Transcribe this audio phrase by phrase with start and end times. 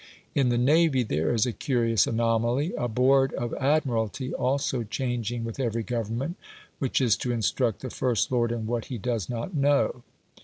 [0.33, 5.59] In the navy, there is a curious anomaly a Board of Admiralty, also changing with
[5.59, 6.37] every Government,
[6.79, 10.01] which is to instruct the First Lord in what he does not know.